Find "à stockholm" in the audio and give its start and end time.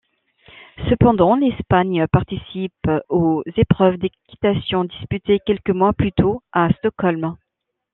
6.51-7.35